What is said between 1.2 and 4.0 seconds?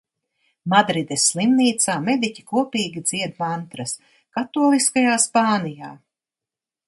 slimnīcā mediķi kopīgi dzied mantras.